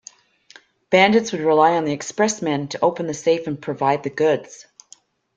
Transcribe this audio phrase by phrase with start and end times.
[0.89, 4.65] Bandits would rely on the expressman to open the safe and provide the goods.